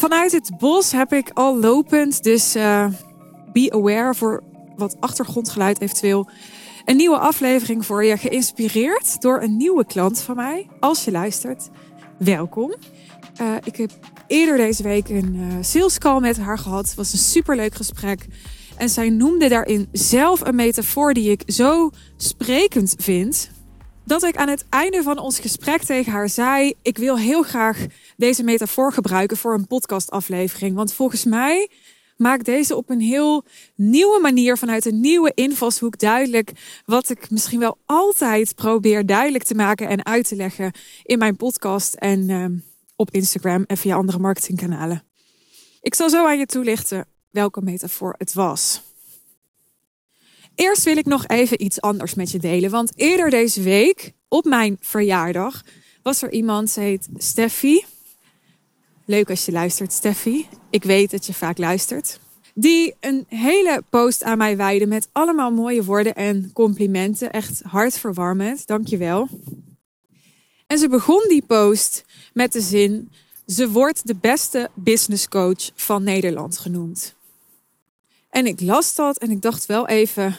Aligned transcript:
Vanuit 0.00 0.32
het 0.32 0.58
bos 0.58 0.92
heb 0.92 1.12
ik 1.12 1.30
al 1.34 1.58
lopend, 1.58 2.22
dus 2.22 2.56
uh, 2.56 2.86
be 3.52 3.72
aware 3.72 4.14
voor 4.14 4.42
wat 4.76 4.96
achtergrondgeluid 5.00 5.80
eventueel. 5.80 6.28
Een 6.84 6.96
nieuwe 6.96 7.18
aflevering 7.18 7.86
voor 7.86 8.04
je, 8.04 8.16
geïnspireerd 8.16 9.20
door 9.22 9.42
een 9.42 9.56
nieuwe 9.56 9.86
klant 9.86 10.20
van 10.20 10.36
mij. 10.36 10.68
Als 10.78 11.04
je 11.04 11.10
luistert, 11.10 11.68
welkom. 12.18 12.74
Uh, 13.40 13.54
ik 13.64 13.76
heb 13.76 13.90
eerder 14.26 14.56
deze 14.56 14.82
week 14.82 15.08
een 15.08 15.34
uh, 15.34 15.54
sales 15.60 15.98
call 15.98 16.20
met 16.20 16.38
haar 16.38 16.58
gehad. 16.58 16.86
Het 16.86 16.94
was 16.94 17.12
een 17.12 17.18
superleuk 17.18 17.74
gesprek. 17.74 18.26
En 18.76 18.88
zij 18.88 19.10
noemde 19.10 19.48
daarin 19.48 19.88
zelf 19.92 20.40
een 20.40 20.54
metafoor 20.54 21.14
die 21.14 21.30
ik 21.30 21.42
zo 21.46 21.90
sprekend 22.16 22.94
vind 22.98 23.50
dat 24.10 24.22
ik 24.22 24.36
aan 24.36 24.48
het 24.48 24.64
einde 24.68 25.02
van 25.02 25.18
ons 25.18 25.38
gesprek 25.38 25.82
tegen 25.82 26.12
haar 26.12 26.28
zei: 26.28 26.74
Ik 26.82 26.98
wil 26.98 27.18
heel 27.18 27.42
graag 27.42 27.86
deze 28.16 28.42
metafoor 28.42 28.92
gebruiken 28.92 29.36
voor 29.36 29.54
een 29.54 29.66
podcastaflevering. 29.66 30.74
Want 30.74 30.92
volgens 30.92 31.24
mij 31.24 31.70
maakt 32.16 32.44
deze 32.44 32.76
op 32.76 32.90
een 32.90 33.00
heel 33.00 33.44
nieuwe 33.74 34.18
manier, 34.20 34.58
vanuit 34.58 34.84
een 34.84 35.00
nieuwe 35.00 35.32
invalshoek, 35.34 35.98
duidelijk 35.98 36.52
wat 36.84 37.08
ik 37.08 37.30
misschien 37.30 37.58
wel 37.58 37.78
altijd 37.86 38.54
probeer 38.54 39.06
duidelijk 39.06 39.44
te 39.44 39.54
maken 39.54 39.88
en 39.88 40.04
uit 40.04 40.28
te 40.28 40.36
leggen 40.36 40.72
in 41.02 41.18
mijn 41.18 41.36
podcast 41.36 41.94
en 41.94 42.28
uh, 42.28 42.46
op 42.96 43.10
Instagram 43.10 43.64
en 43.66 43.76
via 43.76 43.96
andere 43.96 44.18
marketingkanalen. 44.18 45.02
Ik 45.80 45.94
zal 45.94 46.10
zo 46.10 46.26
aan 46.26 46.38
je 46.38 46.46
toelichten 46.46 47.06
welke 47.30 47.62
metafoor 47.62 48.14
het 48.18 48.32
was. 48.32 48.82
Eerst 50.60 50.84
wil 50.84 50.96
ik 50.96 51.06
nog 51.06 51.26
even 51.26 51.64
iets 51.64 51.80
anders 51.80 52.14
met 52.14 52.30
je 52.30 52.38
delen. 52.38 52.70
Want 52.70 52.92
eerder 52.96 53.30
deze 53.30 53.62
week, 53.62 54.12
op 54.28 54.44
mijn 54.44 54.76
verjaardag, 54.80 55.62
was 56.02 56.22
er 56.22 56.32
iemand, 56.32 56.70
ze 56.70 56.80
heet 56.80 57.08
Steffi. 57.16 57.84
Leuk 59.04 59.30
als 59.30 59.44
je 59.44 59.52
luistert, 59.52 59.92
Steffi. 59.92 60.48
Ik 60.70 60.84
weet 60.84 61.10
dat 61.10 61.26
je 61.26 61.34
vaak 61.34 61.58
luistert. 61.58 62.20
Die 62.54 62.94
een 63.00 63.24
hele 63.28 63.82
post 63.90 64.22
aan 64.22 64.38
mij 64.38 64.56
wijde 64.56 64.86
met 64.86 65.08
allemaal 65.12 65.50
mooie 65.50 65.84
woorden 65.84 66.14
en 66.14 66.50
complimenten. 66.52 67.30
Echt 67.32 67.62
hartverwarmend. 67.62 68.66
Dankjewel. 68.66 69.28
En 70.66 70.78
ze 70.78 70.88
begon 70.88 71.24
die 71.28 71.44
post 71.46 72.04
met 72.32 72.52
de 72.52 72.60
zin: 72.60 73.12
Ze 73.46 73.70
wordt 73.70 74.06
de 74.06 74.16
beste 74.20 74.70
business 74.74 75.28
coach 75.28 75.70
van 75.74 76.02
Nederland 76.02 76.58
genoemd. 76.58 77.14
En 78.30 78.46
ik 78.46 78.60
las 78.60 78.94
dat 78.94 79.18
en 79.18 79.30
ik 79.30 79.42
dacht 79.42 79.66
wel 79.66 79.86
even: 79.86 80.38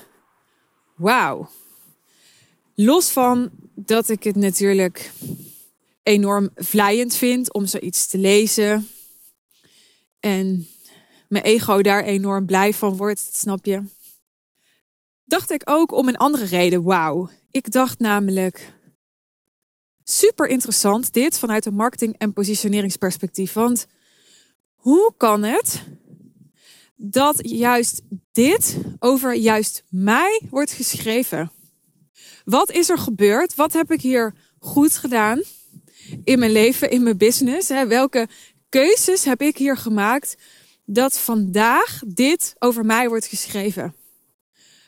wauw. 1.02 1.50
Los 2.76 3.10
van 3.10 3.50
dat 3.76 4.10
ik 4.10 4.24
het 4.24 4.36
natuurlijk 4.36 5.12
enorm 6.04 6.50
vlijend 6.56 7.16
vind 7.16 7.54
om 7.54 7.66
zoiets 7.66 8.08
te 8.08 8.18
lezen. 8.18 8.88
En 10.20 10.68
mijn 11.28 11.44
ego 11.44 11.82
daar 11.82 12.04
enorm 12.04 12.46
blij 12.46 12.74
van 12.74 12.98
wordt, 12.98 13.30
snap 13.34 13.66
je? 13.66 13.84
Dacht 15.24 15.52
ik 15.52 15.62
ook 15.66 15.92
om 15.92 16.08
een 16.08 16.18
andere 16.18 16.46
reden, 16.46 16.84
wauw. 16.84 17.30
Ik 17.52 17.72
dacht 17.72 18.00
namelijk, 18.00 18.74
super 20.04 20.48
interessant 20.48 21.14
dit 21.14 21.40
vanuit 21.40 21.66
een 21.66 21.74
marketing- 21.74 22.18
en 22.18 22.34
positioneringsperspectief. 22.34 23.54
Want 23.54 23.88
hoe 24.76 25.14
kan 25.18 25.44
het 25.44 25.84
dat 27.04 27.40
juist 27.42 28.02
dit 28.32 28.78
over 29.00 29.34
juist 29.34 29.84
mij 29.90 30.42
wordt 30.50 30.72
geschreven. 30.72 31.52
Wat 32.46 32.72
is 32.72 32.90
er 32.90 32.98
gebeurd? 32.98 33.56
Wat 33.56 33.74
heb 33.74 33.92
ik 33.92 34.02
hier 34.02 34.34
goed 34.60 34.98
gedaan 34.98 35.42
in 36.24 36.40
mijn 36.40 36.52
leven, 36.52 36.90
in 36.90 37.04
mijn 37.04 37.18
business? 37.18 37.68
Welke 37.68 38.28
keuzes 38.70 39.26
heb 39.26 39.42
ik 39.42 39.58
hier 39.58 39.78
gemaakt 39.78 40.38
dat 40.86 41.20
vandaag 41.20 42.02
dit 42.08 42.56
over 42.60 42.86
mij 42.86 43.10
wordt 43.10 43.26
geschreven? 43.26 43.96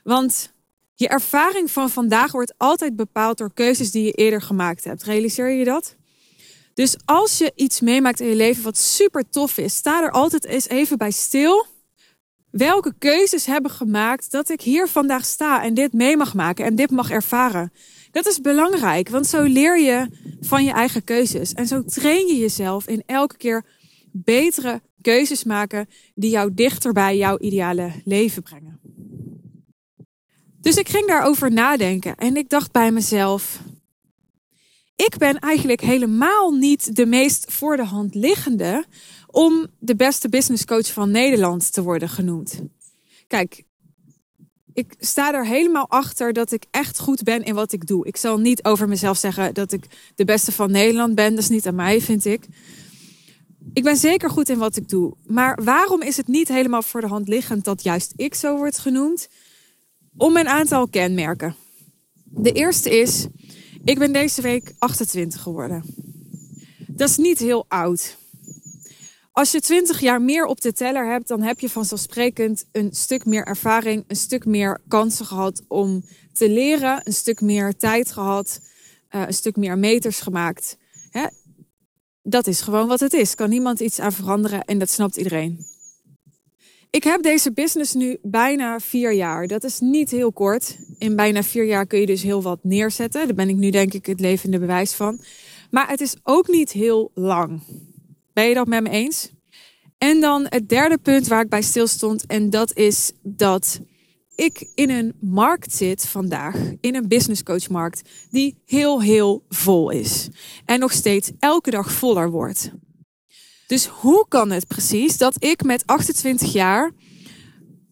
Want 0.03 0.53
je 0.95 1.07
ervaring 1.07 1.71
van 1.71 1.89
vandaag 1.89 2.31
wordt 2.31 2.53
altijd 2.57 2.95
bepaald 2.95 3.38
door 3.38 3.53
keuzes 3.53 3.91
die 3.91 4.03
je 4.03 4.11
eerder 4.11 4.41
gemaakt 4.41 4.83
hebt. 4.83 5.03
Realiseer 5.03 5.49
je 5.49 5.65
dat? 5.65 5.95
Dus 6.73 6.97
als 7.05 7.38
je 7.38 7.51
iets 7.55 7.81
meemaakt 7.81 8.19
in 8.19 8.27
je 8.27 8.35
leven 8.35 8.63
wat 8.63 8.77
super 8.77 9.29
tof 9.29 9.57
is, 9.57 9.75
sta 9.75 10.03
er 10.03 10.11
altijd 10.11 10.45
eens 10.45 10.67
even 10.67 10.97
bij 10.97 11.11
stil 11.11 11.71
welke 12.53 12.93
keuzes 12.97 13.45
hebben 13.45 13.71
gemaakt 13.71 14.31
dat 14.31 14.49
ik 14.49 14.61
hier 14.61 14.87
vandaag 14.87 15.25
sta 15.25 15.63
en 15.63 15.73
dit 15.73 15.93
mee 15.93 16.17
mag 16.17 16.33
maken 16.33 16.65
en 16.65 16.75
dit 16.75 16.91
mag 16.91 17.09
ervaren. 17.09 17.71
Dat 18.11 18.27
is 18.27 18.41
belangrijk, 18.41 19.09
want 19.09 19.27
zo 19.27 19.43
leer 19.43 19.79
je 19.79 20.07
van 20.41 20.63
je 20.63 20.71
eigen 20.71 21.03
keuzes. 21.03 21.53
En 21.53 21.67
zo 21.67 21.83
train 21.83 22.27
je 22.27 22.37
jezelf 22.37 22.87
in 22.87 23.03
elke 23.05 23.37
keer 23.37 23.65
betere 24.11 24.81
keuzes 25.01 25.43
maken 25.43 25.89
die 26.15 26.29
jou 26.29 26.53
dichter 26.53 26.93
bij 26.93 27.17
jouw 27.17 27.37
ideale 27.39 27.91
leven 28.05 28.43
brengen. 28.43 28.79
Dus 30.61 30.75
ik 30.75 30.89
ging 30.89 31.07
daarover 31.07 31.51
nadenken 31.51 32.15
en 32.15 32.35
ik 32.35 32.49
dacht 32.49 32.71
bij 32.71 32.91
mezelf: 32.91 33.59
ik 34.95 35.17
ben 35.17 35.39
eigenlijk 35.39 35.81
helemaal 35.81 36.51
niet 36.51 36.95
de 36.95 37.05
meest 37.05 37.51
voor 37.51 37.77
de 37.77 37.85
hand 37.85 38.15
liggende 38.15 38.85
om 39.33 39.67
de 39.79 39.95
beste 39.95 40.29
business 40.29 40.66
coach 40.66 40.94
van 40.94 41.11
Nederland 41.11 41.73
te 41.73 41.81
worden 41.81 42.09
genoemd. 42.09 42.61
Kijk, 43.27 43.63
ik 44.73 44.94
sta 44.99 45.33
er 45.33 45.45
helemaal 45.45 45.89
achter 45.89 46.33
dat 46.33 46.51
ik 46.51 46.66
echt 46.71 46.99
goed 46.99 47.23
ben 47.23 47.44
in 47.44 47.53
wat 47.53 47.71
ik 47.71 47.88
doe. 47.88 48.07
Ik 48.07 48.17
zal 48.17 48.38
niet 48.38 48.63
over 48.63 48.88
mezelf 48.88 49.17
zeggen 49.17 49.53
dat 49.53 49.71
ik 49.71 49.85
de 50.16 50.25
beste 50.25 50.51
van 50.51 50.71
Nederland 50.71 51.16
ben. 51.16 51.29
Dat 51.29 51.44
is 51.44 51.49
niet 51.49 51.67
aan 51.67 51.75
mij, 51.75 52.01
vind 52.01 52.25
ik. 52.25 52.45
Ik 53.73 53.83
ben 53.83 53.97
zeker 53.97 54.29
goed 54.29 54.49
in 54.49 54.57
wat 54.57 54.75
ik 54.75 54.89
doe. 54.89 55.13
Maar 55.25 55.63
waarom 55.63 56.01
is 56.01 56.17
het 56.17 56.27
niet 56.27 56.47
helemaal 56.47 56.81
voor 56.81 57.01
de 57.01 57.07
hand 57.07 57.27
liggend 57.27 57.65
dat 57.65 57.83
juist 57.83 58.13
ik 58.15 58.33
zo 58.33 58.57
word 58.57 58.77
genoemd? 58.77 59.27
Om 60.17 60.38
een 60.38 60.47
aantal 60.47 60.88
kenmerken. 60.88 61.55
De 62.23 62.51
eerste 62.51 63.00
is, 63.00 63.27
ik 63.83 64.00
ben 64.00 64.13
deze 64.13 64.41
week 64.41 64.73
28 64.77 65.41
geworden. 65.41 65.83
Dat 66.88 67.09
is 67.09 67.17
niet 67.17 67.39
heel 67.39 67.65
oud. 67.67 68.21
Als 69.33 69.51
je 69.51 69.61
20 69.61 69.99
jaar 69.99 70.21
meer 70.21 70.45
op 70.45 70.61
de 70.61 70.73
teller 70.73 71.11
hebt, 71.11 71.27
dan 71.27 71.41
heb 71.41 71.59
je 71.59 71.69
vanzelfsprekend 71.69 72.66
een 72.71 72.91
stuk 72.91 73.25
meer 73.25 73.45
ervaring, 73.45 74.03
een 74.07 74.16
stuk 74.16 74.45
meer 74.45 74.81
kansen 74.88 75.25
gehad 75.25 75.61
om 75.67 76.03
te 76.33 76.49
leren, 76.49 77.01
een 77.03 77.13
stuk 77.13 77.41
meer 77.41 77.75
tijd 77.75 78.11
gehad, 78.11 78.59
uh, 79.11 79.21
een 79.25 79.33
stuk 79.33 79.55
meer 79.55 79.77
meters 79.77 80.19
gemaakt. 80.19 80.77
Dat 82.23 82.47
is 82.47 82.61
gewoon 82.61 82.88
wat 82.88 82.99
het 82.99 83.13
is. 83.13 83.35
Kan 83.35 83.49
niemand 83.49 83.79
iets 83.79 83.99
aan 83.99 84.11
veranderen 84.11 84.63
en 84.63 84.79
dat 84.79 84.89
snapt 84.89 85.17
iedereen. 85.17 85.65
Ik 86.89 87.03
heb 87.03 87.23
deze 87.23 87.51
business 87.51 87.94
nu 87.94 88.17
bijna 88.21 88.79
vier 88.79 89.13
jaar. 89.13 89.47
Dat 89.47 89.63
is 89.63 89.79
niet 89.79 90.11
heel 90.11 90.31
kort. 90.31 90.77
In 90.97 91.15
bijna 91.15 91.44
vier 91.44 91.65
jaar 91.65 91.85
kun 91.85 92.00
je 92.00 92.05
dus 92.05 92.23
heel 92.23 92.41
wat 92.41 92.59
neerzetten. 92.63 93.25
Daar 93.25 93.35
ben 93.35 93.50
ik 93.50 93.55
nu 93.55 93.69
denk 93.69 93.94
ik 93.94 94.05
het 94.05 94.19
levende 94.19 94.59
bewijs 94.59 94.94
van. 94.94 95.19
Maar 95.71 95.89
het 95.89 96.01
is 96.01 96.15
ook 96.23 96.47
niet 96.47 96.71
heel 96.71 97.11
lang. 97.13 97.61
Ben 98.33 98.47
je 98.47 98.53
dat 98.53 98.67
met 98.67 98.83
me 98.83 98.89
eens? 98.89 99.31
En 99.97 100.21
dan 100.21 100.45
het 100.49 100.69
derde 100.69 100.97
punt 100.97 101.27
waar 101.27 101.41
ik 101.41 101.49
bij 101.49 101.61
stil 101.61 101.88
stond. 101.88 102.25
En 102.25 102.49
dat 102.49 102.77
is 102.77 103.11
dat 103.21 103.79
ik 104.35 104.71
in 104.75 104.89
een 104.89 105.13
markt 105.19 105.73
zit 105.73 106.05
vandaag. 106.07 106.55
In 106.81 106.95
een 106.95 107.07
business 107.07 107.44
coach 107.44 107.69
markt. 107.69 108.01
Die 108.29 108.61
heel, 108.66 109.01
heel 109.01 109.45
vol 109.49 109.89
is. 109.89 110.29
En 110.66 110.79
nog 110.79 110.91
steeds 110.91 111.31
elke 111.39 111.71
dag 111.71 111.91
voller 111.91 112.29
wordt. 112.31 112.71
Dus 113.67 113.85
hoe 113.85 114.25
kan 114.27 114.51
het 114.51 114.67
precies 114.67 115.17
dat 115.17 115.44
ik 115.44 115.63
met 115.63 115.85
28 115.85 116.53
jaar, 116.53 116.91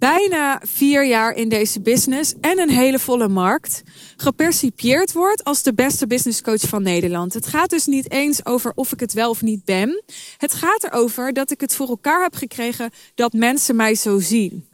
bijna 0.01 0.61
vier 0.63 1.05
jaar 1.05 1.33
in 1.33 1.49
deze 1.49 1.81
business 1.81 2.33
en 2.39 2.59
een 2.59 2.69
hele 2.69 2.99
volle 2.99 3.27
markt, 3.27 3.83
gepercipieerd 4.17 5.13
word 5.13 5.43
als 5.43 5.63
de 5.63 5.73
beste 5.73 6.07
business 6.07 6.41
coach 6.41 6.61
van 6.61 6.83
Nederland? 6.83 7.33
Het 7.33 7.47
gaat 7.47 7.69
dus 7.69 7.85
niet 7.85 8.11
eens 8.11 8.45
over 8.45 8.71
of 8.75 8.91
ik 8.91 8.99
het 8.99 9.13
wel 9.13 9.29
of 9.29 9.41
niet 9.41 9.65
ben. 9.65 10.03
Het 10.37 10.53
gaat 10.53 10.83
erover 10.83 11.33
dat 11.33 11.51
ik 11.51 11.61
het 11.61 11.75
voor 11.75 11.87
elkaar 11.87 12.23
heb 12.23 12.35
gekregen 12.35 12.91
dat 13.15 13.33
mensen 13.33 13.75
mij 13.75 13.95
zo 13.95 14.19
zien. 14.19 14.67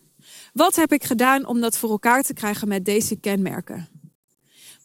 Wat 0.53 0.75
heb 0.75 0.91
ik 0.91 1.03
gedaan 1.03 1.45
om 1.45 1.61
dat 1.61 1.77
voor 1.77 1.89
elkaar 1.89 2.23
te 2.23 2.33
krijgen 2.33 2.67
met 2.67 2.85
deze 2.85 3.15
kenmerken? 3.15 3.87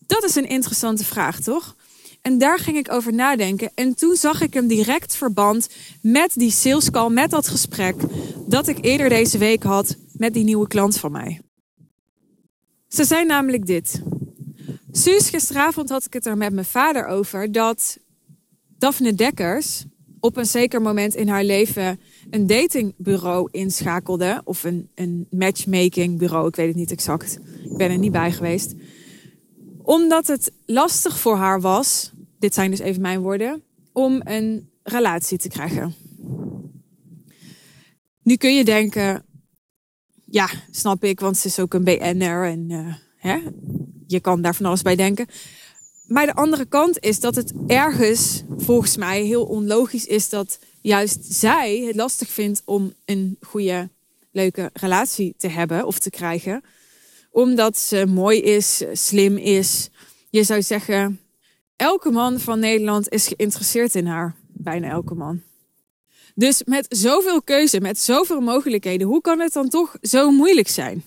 Dat 0.06 0.24
is 0.24 0.34
een 0.34 0.48
interessante 0.48 1.04
vraag, 1.04 1.40
toch? 1.40 1.76
En 2.22 2.38
daar 2.38 2.58
ging 2.58 2.76
ik 2.76 2.92
over 2.92 3.12
nadenken. 3.12 3.70
En 3.74 3.94
toen 3.94 4.16
zag 4.16 4.40
ik 4.40 4.54
een 4.54 4.66
direct 4.66 5.16
verband 5.16 5.68
met 6.00 6.32
die 6.34 6.50
sales 6.50 6.90
call, 6.90 7.10
met 7.10 7.30
dat 7.30 7.48
gesprek 7.48 7.94
dat 8.46 8.68
ik 8.68 8.84
eerder 8.84 9.08
deze 9.08 9.38
week 9.38 9.62
had 9.62 9.96
met 10.22 10.34
die 10.34 10.44
nieuwe 10.44 10.66
klant 10.66 10.98
van 10.98 11.12
mij. 11.12 11.40
Ze 12.88 13.04
zei 13.04 13.24
namelijk 13.24 13.66
dit. 13.66 14.02
Suus, 14.90 15.30
gisteravond 15.30 15.88
had 15.88 16.04
ik 16.04 16.12
het 16.12 16.26
er 16.26 16.36
met 16.36 16.52
mijn 16.52 16.66
vader 16.66 17.06
over 17.06 17.52
dat 17.52 17.98
Daphne 18.78 19.14
Dekkers 19.14 19.84
op 20.20 20.36
een 20.36 20.46
zeker 20.46 20.82
moment 20.82 21.14
in 21.14 21.28
haar 21.28 21.44
leven 21.44 22.00
een 22.30 22.46
datingbureau 22.46 23.48
inschakelde. 23.50 24.40
Of 24.44 24.64
een, 24.64 24.90
een 24.94 25.26
matchmakingbureau, 25.30 26.48
ik 26.48 26.56
weet 26.56 26.68
het 26.68 26.76
niet 26.76 26.90
exact. 26.90 27.38
Ik 27.64 27.76
ben 27.76 27.90
er 27.90 27.98
niet 27.98 28.12
bij 28.12 28.32
geweest 28.32 28.74
omdat 29.82 30.26
het 30.26 30.52
lastig 30.66 31.18
voor 31.18 31.36
haar 31.36 31.60
was, 31.60 32.12
dit 32.38 32.54
zijn 32.54 32.70
dus 32.70 32.78
even 32.78 33.02
mijn 33.02 33.20
woorden, 33.20 33.62
om 33.92 34.20
een 34.24 34.70
relatie 34.82 35.38
te 35.38 35.48
krijgen. 35.48 35.94
Nu 38.22 38.36
kun 38.36 38.54
je 38.54 38.64
denken, 38.64 39.24
ja, 40.32 40.48
snap 40.70 41.04
ik, 41.04 41.20
want 41.20 41.36
ze 41.36 41.46
is 41.46 41.58
ook 41.58 41.74
een 41.74 41.84
BN'er 41.84 42.44
en 42.44 42.70
uh, 42.70 42.94
hè, 43.16 43.38
je 44.06 44.20
kan 44.20 44.42
daar 44.42 44.54
van 44.54 44.66
alles 44.66 44.82
bij 44.82 44.96
denken. 44.96 45.26
Maar 46.06 46.26
de 46.26 46.34
andere 46.34 46.64
kant 46.64 46.98
is 47.00 47.20
dat 47.20 47.34
het 47.34 47.52
ergens 47.66 48.42
volgens 48.56 48.96
mij 48.96 49.22
heel 49.22 49.44
onlogisch 49.44 50.06
is 50.06 50.28
dat 50.28 50.58
juist 50.80 51.24
zij 51.24 51.78
het 51.80 51.96
lastig 51.96 52.28
vindt 52.28 52.62
om 52.64 52.92
een 53.04 53.36
goede, 53.40 53.88
leuke 54.30 54.70
relatie 54.72 55.34
te 55.38 55.48
hebben 55.48 55.86
of 55.86 55.98
te 55.98 56.10
krijgen. 56.10 56.62
Omdat 57.30 57.78
ze 57.78 58.06
mooi 58.06 58.40
is, 58.40 58.84
slim 58.92 59.36
is. 59.36 59.90
Je 60.30 60.42
zou 60.42 60.62
zeggen, 60.62 61.20
elke 61.76 62.10
man 62.10 62.40
van 62.40 62.58
Nederland 62.58 63.08
is 63.08 63.28
geïnteresseerd 63.28 63.94
in 63.94 64.06
haar. 64.06 64.34
Bijna 64.48 64.88
elke 64.88 65.14
man. 65.14 65.42
Dus 66.34 66.62
met 66.64 66.86
zoveel 66.88 67.42
keuze, 67.42 67.80
met 67.80 67.98
zoveel 68.00 68.40
mogelijkheden, 68.40 69.06
hoe 69.06 69.20
kan 69.20 69.40
het 69.40 69.52
dan 69.52 69.68
toch 69.68 69.96
zo 70.00 70.30
moeilijk 70.30 70.68
zijn? 70.68 71.04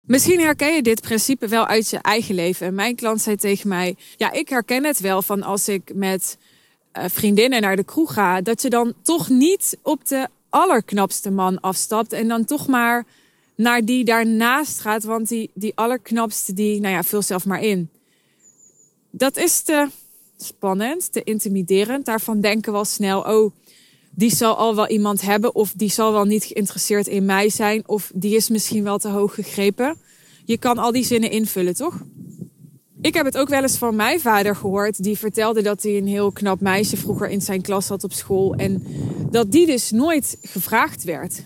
Misschien 0.00 0.40
herken 0.40 0.74
je 0.74 0.82
dit 0.82 1.00
principe 1.00 1.48
wel 1.48 1.66
uit 1.66 1.90
je 1.90 1.98
eigen 1.98 2.34
leven. 2.34 2.74
mijn 2.74 2.96
klant 2.96 3.20
zei 3.20 3.36
tegen 3.36 3.68
mij: 3.68 3.96
Ja, 4.16 4.32
ik 4.32 4.48
herken 4.48 4.84
het 4.84 5.00
wel 5.00 5.22
van 5.22 5.42
als 5.42 5.68
ik 5.68 5.94
met 5.94 6.38
uh, 6.98 7.04
vriendinnen 7.06 7.60
naar 7.60 7.76
de 7.76 7.84
kroeg 7.84 8.12
ga, 8.12 8.40
dat 8.40 8.62
je 8.62 8.70
dan 8.70 8.94
toch 9.02 9.28
niet 9.28 9.78
op 9.82 10.08
de 10.08 10.28
allerknapste 10.48 11.30
man 11.30 11.60
afstapt 11.60 12.12
en 12.12 12.28
dan 12.28 12.44
toch 12.44 12.66
maar 12.66 13.04
naar 13.56 13.84
die 13.84 14.04
daarnaast 14.04 14.80
gaat, 14.80 15.04
want 15.04 15.28
die, 15.28 15.50
die 15.54 15.72
allerknapste, 15.74 16.52
die, 16.52 16.80
nou 16.80 16.94
ja, 16.94 17.02
vul 17.02 17.22
zelf 17.22 17.44
maar 17.44 17.62
in. 17.62 17.90
Dat 19.10 19.36
is 19.36 19.62
te 19.62 19.88
spannend, 20.44 21.12
te 21.12 21.22
intimiderend. 21.22 22.04
Daarvan 22.04 22.40
denken 22.40 22.72
we 22.72 22.78
al 22.78 22.84
snel, 22.84 23.20
oh, 23.20 23.50
die 24.10 24.34
zal 24.34 24.56
al 24.56 24.74
wel 24.74 24.88
iemand 24.88 25.20
hebben 25.20 25.54
of 25.54 25.72
die 25.76 25.90
zal 25.90 26.12
wel 26.12 26.24
niet 26.24 26.44
geïnteresseerd 26.44 27.06
in 27.06 27.24
mij 27.24 27.48
zijn 27.48 27.88
of 27.88 28.10
die 28.14 28.36
is 28.36 28.48
misschien 28.48 28.84
wel 28.84 28.98
te 28.98 29.08
hoog 29.08 29.34
gegrepen. 29.34 29.96
Je 30.44 30.58
kan 30.58 30.78
al 30.78 30.92
die 30.92 31.04
zinnen 31.04 31.30
invullen, 31.30 31.74
toch? 31.74 32.02
Ik 33.00 33.14
heb 33.14 33.24
het 33.24 33.38
ook 33.38 33.48
wel 33.48 33.62
eens 33.62 33.76
van 33.76 33.96
mijn 33.96 34.20
vader 34.20 34.56
gehoord. 34.56 35.02
Die 35.02 35.18
vertelde 35.18 35.62
dat 35.62 35.82
hij 35.82 35.96
een 35.96 36.06
heel 36.06 36.32
knap 36.32 36.60
meisje 36.60 36.96
vroeger 36.96 37.28
in 37.28 37.40
zijn 37.40 37.62
klas 37.62 37.88
had 37.88 38.04
op 38.04 38.12
school. 38.12 38.54
En 38.54 38.82
dat 39.30 39.52
die 39.52 39.66
dus 39.66 39.90
nooit 39.90 40.36
gevraagd 40.40 41.04
werd. 41.04 41.44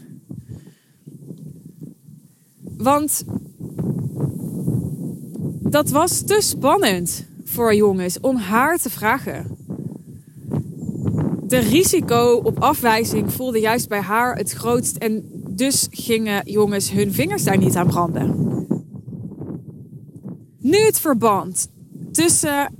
Want 2.76 3.24
dat 5.60 5.90
was 5.90 6.22
te 6.22 6.40
spannend 6.40 7.27
voor 7.48 7.74
jongens 7.74 8.20
om 8.20 8.36
haar 8.36 8.78
te 8.78 8.90
vragen 8.90 9.58
de 11.48 11.58
risico 11.58 12.40
op 12.44 12.62
afwijzing 12.62 13.32
voelde 13.32 13.60
juist 13.60 13.88
bij 13.88 14.00
haar 14.00 14.36
het 14.36 14.52
grootst. 14.52 14.96
En 14.96 15.30
dus 15.48 15.86
gingen 15.90 16.50
jongens 16.50 16.90
hun 16.90 17.12
vingers 17.12 17.44
daar 17.44 17.58
niet 17.58 17.76
aan 17.76 17.86
branden. 17.86 18.46
Nu 20.58 20.78
het 20.78 21.00
verband 21.00 21.70
tussen 22.12 22.74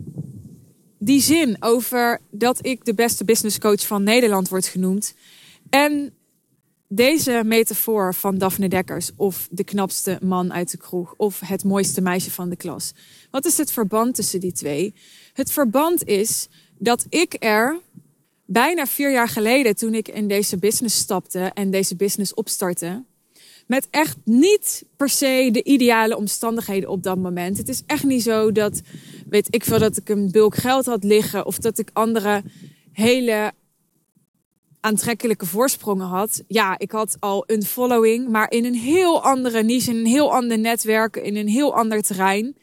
die 0.99 1.21
zin 1.21 1.57
over 1.61 2.21
dat 2.31 2.67
ik 2.67 2.85
de 2.85 2.95
beste 2.95 3.25
businesscoach 3.25 3.87
van 3.87 4.03
Nederland 4.03 4.49
word 4.49 4.67
genoemd. 4.67 5.15
En 5.71 6.13
deze 6.89 7.43
metafoor 7.45 8.15
van 8.15 8.39
Daphne 8.39 8.69
Dekkers 8.69 9.11
of 9.17 9.49
de 9.51 9.65
knapste 9.65 10.19
man 10.23 10.53
uit 10.53 10.71
de 10.71 10.77
kroeg 10.77 11.15
of 11.17 11.41
het 11.41 11.65
mooiste 11.65 12.01
meisje 12.01 12.31
van 12.31 12.49
de 12.49 12.57
klas. 12.57 12.93
Wat 13.31 13.45
is 13.45 13.59
het 13.59 13.73
verband 13.73 14.15
tussen 14.15 14.41
die 14.41 14.53
twee? 14.53 14.95
Het 15.33 15.53
verband 15.53 16.05
is 16.05 16.49
dat 16.79 17.07
ik 17.09 17.37
er 17.39 17.81
bijna 18.45 18.87
vier 18.87 19.13
jaar 19.13 19.29
geleden, 19.29 19.77
toen 19.77 19.95
ik 19.95 20.09
in 20.09 20.29
deze 20.29 20.59
business 20.59 20.99
stapte 20.99 21.51
en 21.55 21.71
deze 21.71 21.97
business 21.97 22.35
opstartte, 22.35 23.05
met 23.67 23.89
echt 23.91 24.17
niet 24.25 24.85
per 24.97 25.09
se 25.09 25.49
de 25.53 25.63
ideale 25.63 26.17
omstandigheden 26.17 26.91
op 26.91 27.03
dat 27.03 27.19
moment. 27.19 27.59
Het 27.59 27.69
is 27.69 27.83
echt 27.87 28.05
niet 28.05 28.23
zo 28.23 28.53
dat, 28.53 28.81
weet 29.29 29.47
ik 29.51 29.65
veel, 29.65 29.79
dat 29.79 29.97
ik 29.97 30.09
een 30.09 30.31
bulk 30.31 30.55
geld 30.55 30.87
had 30.87 31.05
liggen 31.05 31.47
of 31.47 31.59
dat 31.59 31.79
ik 31.79 31.91
andere 31.93 32.43
hele 32.93 33.53
aantrekkelijke 34.81 35.47
voorsprongen 35.47 36.07
had. 36.07 36.43
Ja, 36.47 36.79
ik 36.79 36.93
had 36.93 37.17
al 37.21 37.45
een 37.47 37.63
following, 37.63 38.29
maar 38.29 38.51
in 38.51 38.65
een 38.65 38.75
heel 38.75 39.23
andere 39.23 39.63
niche, 39.63 39.91
in 39.91 39.97
een 39.97 40.07
heel 40.07 40.33
ander 40.33 40.59
netwerk, 40.59 41.17
in 41.17 41.37
een 41.37 41.49
heel 41.49 41.75
ander 41.75 42.03
terrein 42.03 42.57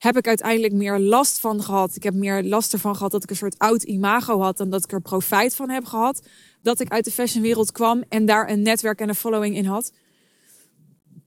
heb 0.00 0.16
ik 0.16 0.26
uiteindelijk 0.26 0.72
meer 0.72 0.98
last 0.98 1.40
van 1.40 1.62
gehad. 1.62 1.96
Ik 1.96 2.02
heb 2.02 2.14
meer 2.14 2.42
last 2.42 2.72
ervan 2.72 2.96
gehad 2.96 3.12
dat 3.12 3.22
ik 3.22 3.30
een 3.30 3.36
soort 3.36 3.58
oud 3.58 3.82
imago 3.82 4.40
had 4.40 4.56
dan 4.56 4.70
dat 4.70 4.84
ik 4.84 4.92
er 4.92 5.00
profijt 5.00 5.54
van 5.54 5.70
heb 5.70 5.84
gehad. 5.84 6.22
Dat 6.62 6.80
ik 6.80 6.90
uit 6.90 7.04
de 7.04 7.10
fashionwereld 7.10 7.72
kwam 7.72 8.04
en 8.08 8.26
daar 8.26 8.50
een 8.50 8.62
netwerk 8.62 9.00
en 9.00 9.08
een 9.08 9.14
following 9.14 9.56
in 9.56 9.64
had. 9.64 9.92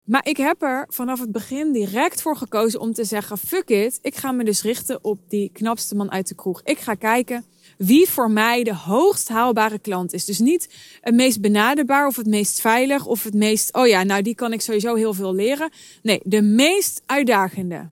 Maar 0.04 0.26
ik 0.26 0.36
heb 0.36 0.62
er 0.62 0.86
vanaf 0.88 1.20
het 1.20 1.32
begin 1.32 1.72
direct 1.72 2.22
voor 2.22 2.36
gekozen 2.36 2.80
om 2.80 2.92
te 2.92 3.04
zeggen: 3.04 3.38
fuck 3.38 3.68
it. 3.68 3.98
Ik 4.02 4.14
ga 4.14 4.32
me 4.32 4.44
dus 4.44 4.62
richten 4.62 5.04
op 5.04 5.18
die 5.28 5.50
knapste 5.52 5.94
man 5.94 6.10
uit 6.10 6.28
de 6.28 6.34
kroeg. 6.34 6.60
Ik 6.62 6.78
ga 6.78 6.94
kijken 6.94 7.44
wie 7.78 8.08
voor 8.08 8.30
mij 8.30 8.62
de 8.62 8.74
hoogst 8.74 9.28
haalbare 9.28 9.78
klant 9.78 10.12
is. 10.12 10.24
Dus 10.24 10.38
niet 10.38 10.68
het 11.00 11.14
meest 11.14 11.40
benaderbaar 11.40 12.06
of 12.06 12.16
het 12.16 12.26
meest 12.26 12.60
veilig 12.60 13.06
of 13.06 13.24
het 13.24 13.34
meest, 13.34 13.74
oh 13.74 13.86
ja, 13.86 14.02
nou 14.02 14.22
die 14.22 14.34
kan 14.34 14.52
ik 14.52 14.60
sowieso 14.60 14.94
heel 14.94 15.14
veel 15.14 15.34
leren. 15.34 15.70
Nee, 16.02 16.20
de 16.22 16.42
meest 16.42 17.02
uitdagende. 17.06 17.92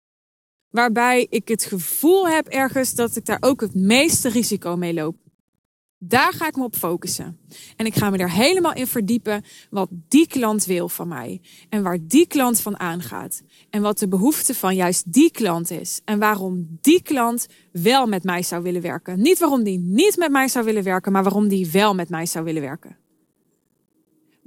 Waarbij 0.69 1.27
ik 1.31 1.49
het 1.49 1.65
gevoel 1.65 2.29
heb 2.29 2.47
ergens 2.47 2.95
dat 2.95 3.17
ik 3.17 3.25
daar 3.25 3.39
ook 3.41 3.61
het 3.61 3.75
meeste 3.75 4.29
risico 4.29 4.77
mee 4.77 4.95
loop. 4.95 5.17
Daar 5.99 6.33
ga 6.33 6.47
ik 6.47 6.57
me 6.57 6.65
op 6.65 6.77
focussen. 6.77 7.39
En 7.77 7.87
ik 7.87 7.95
ga 7.95 8.11
me 8.11 8.19
er 8.19 8.31
helemaal 8.31 8.75
in 8.75 8.87
verdiepen 8.87 9.45
wat 9.71 9.89
die 10.09 10.27
klant 10.27 10.65
wil 10.65 10.89
van 10.89 11.09
mij. 11.09 11.41
En 11.69 11.83
waar 11.83 11.99
die 12.03 12.27
klant 12.27 12.61
van 12.61 12.79
aangaat. 12.79 13.43
En 13.71 13.83
wat 13.83 13.99
de 13.99 14.09
behoefte 14.09 14.55
van 14.55 14.75
juist 14.75 15.13
die 15.13 15.31
klant 15.31 15.71
is. 15.71 16.01
En 16.05 16.19
waarom 16.19 16.79
die 16.81 17.03
klant 17.03 17.47
wel 17.73 18.07
met 18.07 18.25
mij 18.25 18.43
zou 18.43 18.63
willen 18.63 18.83
werken. 18.83 19.21
Niet 19.21 19.39
waarom 19.39 19.63
die 19.63 19.79
niet 19.79 20.17
met 20.17 20.31
mij 20.31 20.49
zou 20.49 20.65
willen 20.65 20.83
werken, 20.83 21.13
maar 21.13 21.23
waarom 21.23 21.49
die 21.49 21.71
wel 21.71 21.95
met 21.95 22.09
mij 22.09 22.27
zou 22.27 22.45
willen 22.45 22.63
werken 22.63 22.97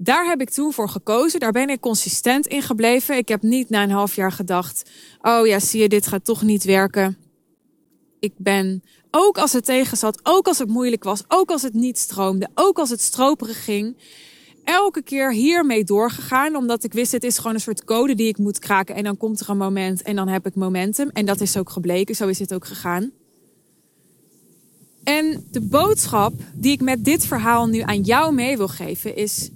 daar 0.04 0.26
heb 0.26 0.42
ik 0.42 0.50
toen 0.50 0.74
voor 0.74 0.90
gekozen. 0.90 1.40
Daar 1.40 1.52
ben 1.52 1.70
ik 1.70 1.80
consistent 1.80 2.48
in 2.48 2.62
gebleven. 2.62 3.18
Ik 3.18 3.28
heb 3.28 3.42
niet 3.42 3.70
na 3.70 3.84
een 3.84 3.92
half 3.92 4.16
jaar 4.16 4.32
gedacht: 4.32 4.90
oh 5.22 5.48
ja, 5.48 5.60
zie 5.60 5.82
je, 5.82 5.90
dit 5.90 6.08
gaat 6.08 6.26
toch 6.26 6.42
niet 6.42 6.64
werken. 6.64 7.18
Ik 8.20 8.34
ben, 8.38 8.84
ook 9.12 9.38
als 9.38 9.54
het 9.54 9.66
tegen 9.66 9.98
zat, 9.98 10.20
ook 10.24 10.48
als 10.48 10.58
het 10.58 10.70
moeilijk 10.70 11.04
was, 11.04 11.24
ook 11.28 11.52
als 11.52 11.62
het 11.62 11.74
niet 11.74 11.98
stroomde, 11.98 12.50
ook 12.54 12.80
als 12.80 12.90
het 12.90 13.02
stroperig 13.02 13.64
ging, 13.64 13.98
elke 14.64 15.02
keer 15.02 15.34
hiermee 15.34 15.84
doorgegaan. 15.84 16.56
Omdat 16.56 16.84
ik 16.84 16.94
wist, 16.94 17.12
het 17.12 17.24
is 17.24 17.38
gewoon 17.38 17.54
een 17.54 17.60
soort 17.60 17.84
code 17.84 18.16
die 18.16 18.28
ik 18.28 18.38
moet 18.38 18.60
kraken. 18.60 18.96
En 18.96 19.04
dan 19.04 19.18
komt 19.18 19.40
er 19.40 19.50
een 19.50 19.58
moment 19.58 20.02
en 20.02 20.16
dan 20.16 20.28
heb 20.28 20.46
ik 20.46 20.56
momentum. 20.56 21.10
En 21.10 21.26
dat 21.26 21.42
is 21.42 21.58
ook 21.58 21.70
gebleken, 21.70 22.16
zo 22.16 22.28
is 22.28 22.40
het 22.40 22.54
ook 22.54 22.66
gegaan. 22.66 23.12
En 25.04 25.48
de 25.52 25.62
boodschap 25.62 26.34
die 26.54 26.72
ik 26.72 26.82
met 26.82 27.06
dit 27.06 27.26
verhaal 27.26 27.68
nu 27.68 27.80
aan 27.80 28.02
jou 28.02 28.34
mee 28.34 28.58
wil 28.58 28.68
geven 28.68 29.16
is: 29.16 29.50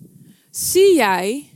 zie 0.52 0.96
jij 0.96 1.50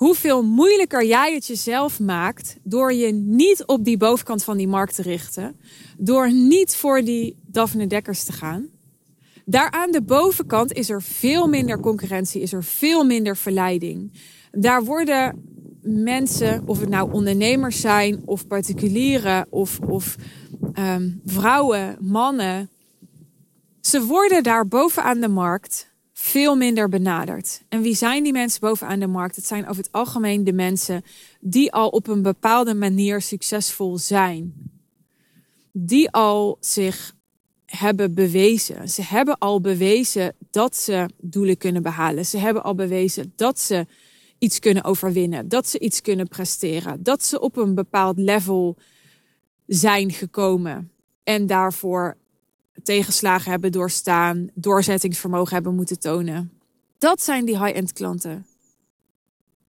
hoeveel 0.00 0.42
moeilijker 0.42 1.06
jij 1.06 1.34
het 1.34 1.46
jezelf 1.46 2.00
maakt 2.00 2.56
door 2.62 2.92
je 2.92 3.12
niet 3.12 3.64
op 3.66 3.84
die 3.84 3.96
bovenkant 3.96 4.44
van 4.44 4.56
die 4.56 4.68
markt 4.68 4.94
te 4.94 5.02
richten, 5.02 5.60
door 5.98 6.32
niet 6.32 6.76
voor 6.76 7.04
die 7.04 7.36
Daphne 7.46 7.86
Dekkers 7.86 8.24
te 8.24 8.32
gaan. 8.32 8.68
Daar 9.44 9.70
aan 9.70 9.90
de 9.90 10.02
bovenkant 10.02 10.72
is 10.72 10.90
er 10.90 11.02
veel 11.02 11.48
minder 11.48 11.80
concurrentie, 11.80 12.40
is 12.40 12.52
er 12.52 12.64
veel 12.64 13.04
minder 13.04 13.36
verleiding. 13.36 14.12
Daar 14.50 14.84
worden 14.84 15.44
mensen, 15.82 16.62
of 16.66 16.80
het 16.80 16.88
nou 16.88 17.12
ondernemers 17.12 17.80
zijn, 17.80 18.22
of 18.24 18.46
particulieren, 18.46 19.46
of, 19.50 19.78
of 19.80 20.16
um, 20.78 21.20
vrouwen, 21.24 21.96
mannen, 22.00 22.70
ze 23.80 24.04
worden 24.04 24.42
daar 24.42 24.68
bovenaan 24.68 25.20
de 25.20 25.28
markt 25.28 25.89
veel 26.30 26.56
minder 26.56 26.88
benaderd. 26.88 27.62
En 27.68 27.82
wie 27.82 27.94
zijn 27.94 28.22
die 28.22 28.32
mensen 28.32 28.60
bovenaan 28.60 29.00
de 29.00 29.06
markt? 29.06 29.36
Het 29.36 29.46
zijn 29.46 29.68
over 29.68 29.82
het 29.82 29.92
algemeen 29.92 30.44
de 30.44 30.52
mensen 30.52 31.02
die 31.40 31.72
al 31.72 31.88
op 31.88 32.08
een 32.08 32.22
bepaalde 32.22 32.74
manier 32.74 33.20
succesvol 33.20 33.98
zijn. 33.98 34.54
Die 35.72 36.10
al 36.10 36.56
zich 36.60 37.14
hebben 37.66 38.14
bewezen. 38.14 38.88
Ze 38.88 39.02
hebben 39.02 39.38
al 39.38 39.60
bewezen 39.60 40.34
dat 40.50 40.76
ze 40.76 41.08
doelen 41.16 41.56
kunnen 41.56 41.82
behalen. 41.82 42.26
Ze 42.26 42.38
hebben 42.38 42.62
al 42.62 42.74
bewezen 42.74 43.32
dat 43.36 43.60
ze 43.60 43.86
iets 44.38 44.58
kunnen 44.58 44.84
overwinnen. 44.84 45.48
Dat 45.48 45.68
ze 45.68 45.78
iets 45.78 46.00
kunnen 46.00 46.28
presteren. 46.28 47.02
Dat 47.02 47.24
ze 47.24 47.40
op 47.40 47.56
een 47.56 47.74
bepaald 47.74 48.18
level 48.18 48.76
zijn 49.66 50.12
gekomen. 50.12 50.90
En 51.22 51.46
daarvoor 51.46 52.16
tegenslagen 52.82 53.50
hebben 53.50 53.72
doorstaan, 53.72 54.50
doorzettingsvermogen 54.54 55.54
hebben 55.54 55.74
moeten 55.74 55.98
tonen. 55.98 56.52
Dat 56.98 57.22
zijn 57.22 57.44
die 57.44 57.64
high-end 57.64 57.92
klanten. 57.92 58.46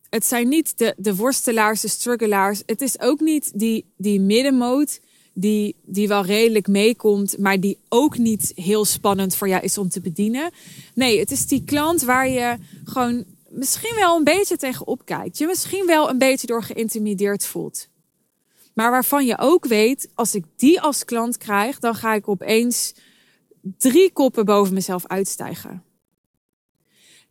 Het 0.08 0.24
zijn 0.24 0.48
niet 0.48 0.78
de, 0.78 0.94
de 0.96 1.16
worstelaars, 1.16 1.80
de 1.80 1.88
struggelaars. 1.88 2.62
Het 2.66 2.80
is 2.80 3.00
ook 3.00 3.20
niet 3.20 3.58
die, 3.58 3.84
die 3.96 4.20
middenmoot 4.20 5.00
die, 5.34 5.76
die 5.82 6.08
wel 6.08 6.24
redelijk 6.24 6.66
meekomt, 6.66 7.38
maar 7.38 7.60
die 7.60 7.78
ook 7.88 8.18
niet 8.18 8.52
heel 8.54 8.84
spannend 8.84 9.36
voor 9.36 9.48
jou 9.48 9.62
is 9.62 9.78
om 9.78 9.88
te 9.88 10.00
bedienen. 10.00 10.50
Nee, 10.94 11.18
het 11.18 11.30
is 11.30 11.46
die 11.46 11.64
klant 11.64 12.02
waar 12.02 12.28
je 12.28 12.56
gewoon 12.84 13.24
misschien 13.48 13.94
wel 13.94 14.16
een 14.16 14.24
beetje 14.24 14.56
tegenop 14.56 15.04
kijkt. 15.04 15.38
Je 15.38 15.46
misschien 15.46 15.86
wel 15.86 16.10
een 16.10 16.18
beetje 16.18 16.46
door 16.46 16.62
geïntimideerd 16.62 17.46
voelt. 17.46 17.88
Maar 18.80 18.90
waarvan 18.90 19.26
je 19.26 19.38
ook 19.38 19.66
weet, 19.66 20.10
als 20.14 20.34
ik 20.34 20.44
die 20.56 20.80
als 20.80 21.04
klant 21.04 21.36
krijg, 21.36 21.78
dan 21.78 21.94
ga 21.94 22.14
ik 22.14 22.28
opeens 22.28 22.94
drie 23.62 24.12
koppen 24.12 24.44
boven 24.44 24.74
mezelf 24.74 25.06
uitstijgen. 25.06 25.82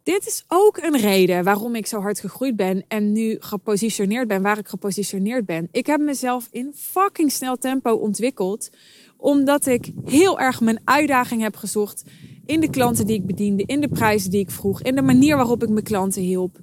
Dit 0.04 0.28
is 0.28 0.44
ook 0.48 0.78
een 0.78 0.98
reden 0.98 1.44
waarom 1.44 1.76
ik 1.76 1.88
zo 1.88 2.00
hard 2.00 2.20
gegroeid 2.20 2.56
ben 2.56 2.86
en 2.88 3.12
nu 3.12 3.38
gepositioneerd 3.40 4.28
ben 4.28 4.42
waar 4.42 4.58
ik 4.58 4.68
gepositioneerd 4.68 5.46
ben. 5.46 5.68
Ik 5.72 5.86
heb 5.86 6.00
mezelf 6.00 6.48
in 6.52 6.74
fucking 6.76 7.32
snel 7.32 7.58
tempo 7.58 7.92
ontwikkeld, 7.94 8.70
omdat 9.18 9.66
ik 9.66 9.92
heel 10.06 10.40
erg 10.40 10.62
mijn 10.62 10.82
uitdaging 10.84 11.42
heb 11.42 11.56
gezocht 11.56 12.04
in 12.46 12.60
de 12.60 12.70
klanten 12.70 13.06
die 13.06 13.16
ik 13.16 13.26
bediende, 13.26 13.64
in 13.66 13.82
de 13.82 13.90
prijzen 13.90 14.32
die 14.32 14.40
ik 14.40 14.52
vroeg, 14.52 14.82
in 14.82 14.96
de 14.96 15.02
manier 15.02 15.36
waarop 15.36 15.64
ik 15.64 15.70
mijn 15.70 15.84
klanten 15.84 16.22
hielp. 16.22 16.60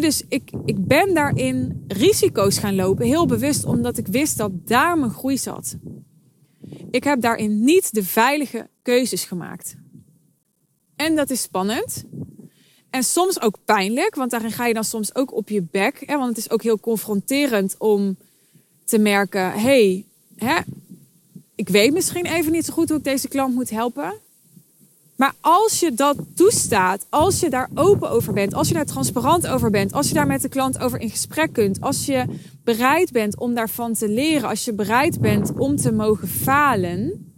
Dus 0.00 0.22
ik, 0.28 0.50
ik 0.64 0.86
ben 0.86 1.14
daarin 1.14 1.84
risico's 1.88 2.58
gaan 2.58 2.74
lopen, 2.74 3.06
heel 3.06 3.26
bewust, 3.26 3.64
omdat 3.64 3.98
ik 3.98 4.06
wist 4.06 4.36
dat 4.36 4.66
daar 4.66 4.98
mijn 4.98 5.10
groei 5.10 5.38
zat. 5.38 5.76
Ik 6.90 7.04
heb 7.04 7.20
daarin 7.20 7.64
niet 7.64 7.94
de 7.94 8.04
veilige 8.04 8.68
keuzes 8.82 9.24
gemaakt. 9.24 9.74
En 10.96 11.16
dat 11.16 11.30
is 11.30 11.42
spannend. 11.42 12.04
En 12.90 13.04
soms 13.04 13.40
ook 13.40 13.58
pijnlijk, 13.64 14.14
want 14.14 14.30
daarin 14.30 14.52
ga 14.52 14.66
je 14.66 14.74
dan 14.74 14.84
soms 14.84 15.14
ook 15.14 15.34
op 15.34 15.48
je 15.48 15.62
bek. 15.70 16.02
Hè? 16.06 16.16
Want 16.16 16.28
het 16.28 16.38
is 16.38 16.50
ook 16.50 16.62
heel 16.62 16.80
confronterend 16.80 17.74
om 17.78 18.16
te 18.84 18.98
merken: 18.98 19.52
hé, 19.52 20.04
hey, 20.36 20.64
ik 21.54 21.68
weet 21.68 21.92
misschien 21.92 22.26
even 22.26 22.52
niet 22.52 22.64
zo 22.64 22.72
goed 22.72 22.88
hoe 22.88 22.98
ik 22.98 23.04
deze 23.04 23.28
klant 23.28 23.54
moet 23.54 23.70
helpen. 23.70 24.14
Maar 25.22 25.34
als 25.40 25.80
je 25.80 25.92
dat 25.92 26.16
toestaat, 26.34 27.06
als 27.10 27.40
je 27.40 27.50
daar 27.50 27.70
open 27.74 28.10
over 28.10 28.32
bent, 28.32 28.54
als 28.54 28.68
je 28.68 28.74
daar 28.74 28.86
transparant 28.86 29.46
over 29.46 29.70
bent, 29.70 29.92
als 29.92 30.08
je 30.08 30.14
daar 30.14 30.26
met 30.26 30.42
de 30.42 30.48
klant 30.48 30.78
over 30.78 31.00
in 31.00 31.10
gesprek 31.10 31.52
kunt, 31.52 31.80
als 31.80 32.06
je 32.06 32.24
bereid 32.64 33.12
bent 33.12 33.38
om 33.38 33.54
daarvan 33.54 33.92
te 33.94 34.08
leren, 34.08 34.48
als 34.48 34.64
je 34.64 34.72
bereid 34.72 35.20
bent 35.20 35.52
om 35.52 35.76
te 35.76 35.92
mogen 35.92 36.28
falen, 36.28 37.32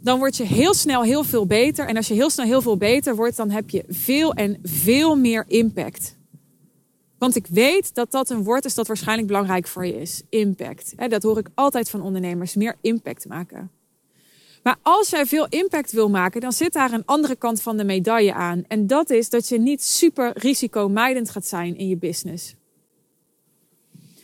dan 0.00 0.18
word 0.18 0.36
je 0.36 0.44
heel 0.44 0.74
snel 0.74 1.02
heel 1.02 1.24
veel 1.24 1.46
beter. 1.46 1.86
En 1.86 1.96
als 1.96 2.08
je 2.08 2.14
heel 2.14 2.30
snel 2.30 2.46
heel 2.46 2.62
veel 2.62 2.76
beter 2.76 3.16
wordt, 3.16 3.36
dan 3.36 3.50
heb 3.50 3.70
je 3.70 3.84
veel 3.88 4.34
en 4.34 4.58
veel 4.62 5.16
meer 5.16 5.44
impact. 5.48 6.16
Want 7.18 7.36
ik 7.36 7.46
weet 7.46 7.94
dat 7.94 8.10
dat 8.10 8.30
een 8.30 8.42
woord 8.42 8.64
is 8.64 8.74
dat 8.74 8.86
waarschijnlijk 8.86 9.28
belangrijk 9.28 9.66
voor 9.66 9.86
je 9.86 10.00
is. 10.00 10.22
Impact. 10.28 10.94
Dat 11.08 11.22
hoor 11.22 11.38
ik 11.38 11.48
altijd 11.54 11.90
van 11.90 12.02
ondernemers. 12.02 12.54
Meer 12.54 12.76
impact 12.80 13.28
maken. 13.28 13.70
Maar 14.64 14.76
als 14.82 15.10
jij 15.10 15.26
veel 15.26 15.46
impact 15.48 15.92
wil 15.92 16.10
maken, 16.10 16.40
dan 16.40 16.52
zit 16.52 16.72
daar 16.72 16.92
een 16.92 17.04
andere 17.04 17.36
kant 17.36 17.62
van 17.62 17.76
de 17.76 17.84
medaille 17.84 18.34
aan. 18.34 18.64
En 18.68 18.86
dat 18.86 19.10
is 19.10 19.28
dat 19.30 19.48
je 19.48 19.58
niet 19.58 19.82
super 19.82 20.30
risicomijdend 20.34 21.30
gaat 21.30 21.46
zijn 21.46 21.76
in 21.76 21.88
je 21.88 21.96
business. 21.96 22.54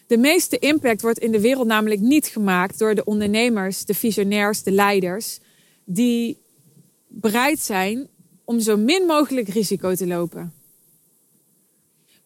De 0.07 0.17
meeste 0.17 0.59
impact 0.59 1.03
wordt 1.03 1.19
in 1.19 1.33
de 1.33 1.41
wereld 1.41 1.67
namelijk 1.67 2.01
niet 2.01 2.27
gemaakt 2.27 2.79
door 2.79 2.95
de 2.95 3.05
ondernemers, 3.05 3.85
de 3.85 3.95
visionairs, 3.95 4.63
de 4.63 4.71
leiders 4.71 5.39
die 5.85 6.39
bereid 7.07 7.59
zijn 7.59 8.09
om 8.45 8.61
zo 8.61 8.77
min 8.77 9.07
mogelijk 9.07 9.49
risico 9.49 9.95
te 9.95 10.07
lopen. 10.07 10.53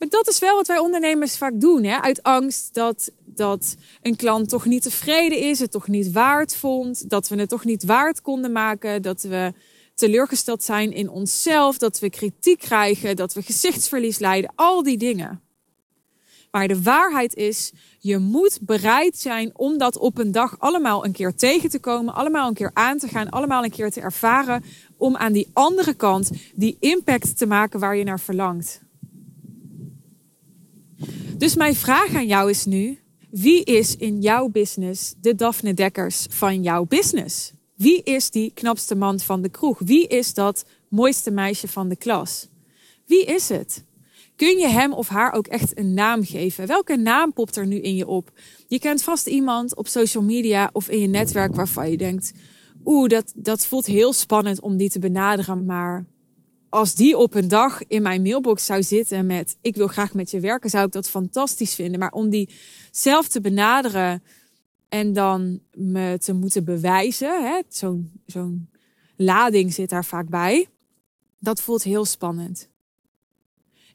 Dat 0.09 0.29
is 0.29 0.39
wel 0.39 0.57
wat 0.57 0.67
wij 0.67 0.79
ondernemers 0.79 1.37
vaak 1.37 1.61
doen. 1.61 1.85
Hè? 1.85 2.01
Uit 2.01 2.23
angst 2.23 2.75
dat, 2.75 3.11
dat 3.25 3.77
een 4.03 4.17
klant 4.17 4.49
toch 4.49 4.65
niet 4.65 4.83
tevreden 4.83 5.39
is, 5.39 5.59
het 5.59 5.71
toch 5.71 5.89
niet 5.89 6.13
waard 6.13 6.57
vond, 6.57 7.11
dat 7.11 7.29
we 7.29 7.37
het 7.37 7.49
toch 7.49 7.65
niet 7.65 7.85
waard 7.85 8.21
konden 8.21 8.53
maken, 8.53 9.03
dat 9.03 9.23
we 9.23 9.53
teleurgesteld 9.95 10.63
zijn 10.63 10.93
in 10.93 11.09
onszelf, 11.09 11.79
dat 11.79 11.99
we 11.99 12.11
kritiek 12.11 12.59
krijgen, 12.59 13.17
dat 13.17 13.35
we 13.35 13.43
gezichtsverlies 13.43 14.19
lijden, 14.19 14.53
al 14.55 14.83
die 14.83 14.99
dingen. 14.99 15.43
Maar 16.51 16.69
de 16.69 16.83
waarheid 16.83 17.35
is, 17.35 17.73
je 17.99 18.19
moet 18.19 18.59
bereid 18.63 19.19
zijn 19.19 19.51
om 19.59 19.79
dat 19.79 19.99
op 19.99 20.19
een 20.19 20.33
dag 20.33 20.59
allemaal 20.59 21.05
een 21.05 21.13
keer 21.13 21.35
tegen 21.35 21.71
te 21.71 21.79
komen, 21.79 22.15
allemaal 22.15 22.49
een 22.49 22.55
keer 22.55 22.71
aan 22.75 22.99
te 22.99 23.09
gaan, 23.09 23.31
allemaal 23.31 23.65
een 23.65 23.71
keer 23.71 23.91
te 23.91 24.01
ervaren, 24.01 24.65
om 24.97 25.17
aan 25.17 25.33
die 25.33 25.51
andere 25.53 25.95
kant 25.95 26.31
die 26.55 26.77
impact 26.81 27.39
te 27.39 27.47
maken 27.47 27.81
waar 27.81 27.97
je 27.97 28.05
naar 28.05 28.21
verlangt. 28.21 28.84
Dus 31.37 31.57
mijn 31.57 31.75
vraag 31.75 32.15
aan 32.15 32.27
jou 32.27 32.51
is 32.51 32.65
nu: 32.65 32.99
wie 33.31 33.65
is 33.65 33.97
in 33.97 34.21
jouw 34.21 34.49
business 34.49 35.15
de 35.21 35.35
Daphne 35.35 35.75
Dekkers 35.75 36.27
van 36.31 36.63
jouw 36.63 36.85
business? 36.85 37.53
Wie 37.77 38.03
is 38.03 38.31
die 38.31 38.51
knapste 38.55 38.95
man 38.95 39.21
van 39.21 39.43
de 39.43 39.49
kroeg? 39.49 39.79
Wie 39.79 40.07
is 40.07 40.35
dat 40.35 40.65
mooiste 40.89 41.31
meisje 41.31 41.69
van 41.69 41.89
de 41.89 41.97
klas? 41.97 42.49
Wie 43.07 43.25
is 43.25 43.49
het? 43.49 43.85
Kun 44.37 44.59
je 44.59 44.69
hem 44.69 44.93
of 44.93 45.09
haar 45.09 45.33
ook 45.33 45.47
echt 45.47 45.79
een 45.79 45.95
naam 45.95 46.25
geven? 46.25 46.67
Welke 46.67 46.97
naam 46.97 47.33
popt 47.33 47.57
er 47.57 47.67
nu 47.67 47.77
in 47.77 47.95
je 47.95 48.07
op? 48.07 48.31
Je 48.67 48.79
kent 48.79 49.03
vast 49.03 49.27
iemand 49.27 49.77
op 49.77 49.87
social 49.87 50.23
media 50.23 50.71
of 50.73 50.89
in 50.89 51.01
je 51.01 51.07
netwerk 51.09 51.55
waarvan 51.55 51.91
je 51.91 51.97
denkt: 51.97 52.33
oeh, 52.85 53.09
dat, 53.09 53.33
dat 53.37 53.67
voelt 53.67 53.87
heel 53.87 54.13
spannend 54.13 54.61
om 54.61 54.77
die 54.77 54.91
te 54.91 54.99
benaderen. 54.99 55.65
Maar 55.65 56.07
als 56.75 56.95
die 56.95 57.17
op 57.17 57.35
een 57.35 57.49
dag 57.49 57.87
in 57.87 58.03
mijn 58.03 58.23
mailbox 58.23 58.65
zou 58.65 58.83
zitten 58.83 59.27
met: 59.27 59.57
ik 59.61 59.77
wil 59.77 59.87
graag 59.87 60.15
met 60.15 60.31
je 60.31 60.41
werken, 60.41 60.71
zou 60.71 60.87
ik 60.87 60.93
dat 60.93 61.09
fantastisch 61.09 61.75
vinden. 61.75 61.99
Maar 61.99 62.13
om 62.13 62.31
die 62.31 62.51
zelf 62.91 63.29
te 63.29 63.41
benaderen 63.41 64.23
en 64.89 65.13
dan 65.13 65.61
me 65.73 66.19
te 66.19 66.33
moeten 66.33 66.65
bewijzen, 66.65 67.65
zo'n 67.69 68.13
zo'n 68.27 68.71
lading 69.17 69.75
zit 69.75 69.91
daar 69.91 70.05
vaak 70.05 70.29
bij. 70.29 70.69
Dat 71.39 71.61
voelt 71.61 71.83
heel 71.83 72.05
spannend. 72.05 72.69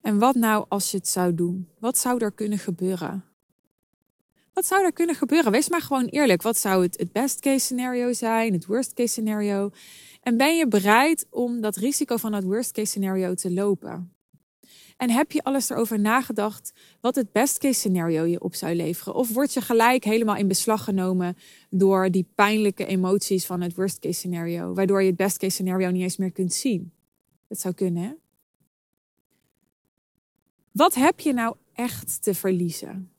En 0.01 0.19
wat 0.19 0.35
nou 0.35 0.65
als 0.67 0.91
je 0.91 0.97
het 0.97 1.07
zou 1.07 1.35
doen? 1.35 1.67
Wat 1.79 1.97
zou 1.97 2.23
er 2.23 2.31
kunnen 2.31 2.59
gebeuren? 2.59 3.28
Wat 4.59 4.67
zou 4.67 4.83
er 4.83 4.93
kunnen 4.93 5.15
gebeuren? 5.15 5.51
Wees 5.51 5.69
maar 5.69 5.81
gewoon 5.81 6.05
eerlijk. 6.05 6.41
Wat 6.41 6.57
zou 6.57 6.83
het, 6.83 6.97
het 6.97 7.11
best 7.11 7.39
case 7.39 7.59
scenario 7.59 8.13
zijn? 8.13 8.53
Het 8.53 8.65
worst 8.65 8.93
case 8.93 9.07
scenario? 9.07 9.71
En 10.21 10.37
ben 10.37 10.57
je 10.57 10.67
bereid 10.67 11.25
om 11.29 11.61
dat 11.61 11.75
risico 11.75 12.17
van 12.17 12.33
het 12.33 12.43
worst 12.43 12.71
case 12.71 12.87
scenario 12.87 13.33
te 13.33 13.53
lopen? 13.53 14.13
En 14.97 15.09
heb 15.09 15.31
je 15.31 15.43
alles 15.43 15.69
erover 15.69 15.99
nagedacht 15.99 16.73
wat 17.01 17.15
het 17.15 17.31
best 17.31 17.57
case 17.57 17.79
scenario 17.79 18.23
je 18.23 18.41
op 18.41 18.55
zou 18.55 18.75
leveren? 18.75 19.15
Of 19.15 19.33
word 19.33 19.53
je 19.53 19.61
gelijk 19.61 20.03
helemaal 20.03 20.35
in 20.35 20.47
beslag 20.47 20.83
genomen 20.83 21.37
door 21.69 22.11
die 22.11 22.27
pijnlijke 22.35 22.85
emoties 22.85 23.45
van 23.45 23.61
het 23.61 23.75
worst 23.75 23.99
case 23.99 24.19
scenario, 24.19 24.73
waardoor 24.73 25.01
je 25.01 25.07
het 25.07 25.17
best 25.17 25.37
case 25.37 25.53
scenario 25.53 25.89
niet 25.89 26.01
eens 26.01 26.17
meer 26.17 26.31
kunt 26.31 26.53
zien? 26.53 26.91
Dat 27.47 27.59
zou 27.59 27.73
kunnen, 27.73 28.03
hè? 28.03 28.11
Wat 30.71 30.95
heb 30.95 31.19
je 31.19 31.33
nou 31.33 31.55
echt 31.73 32.23
te 32.23 32.33
verliezen? 32.33 33.11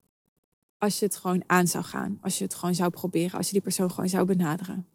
Als 0.81 0.99
je 0.99 1.05
het 1.05 1.17
gewoon 1.17 1.43
aan 1.47 1.67
zou 1.67 1.85
gaan, 1.85 2.19
als 2.21 2.39
je 2.39 2.45
het 2.45 2.55
gewoon 2.55 2.75
zou 2.75 2.91
proberen, 2.91 3.39
als 3.39 3.47
je 3.47 3.53
die 3.53 3.63
persoon 3.63 3.91
gewoon 3.91 4.09
zou 4.09 4.25
benaderen. 4.25 4.87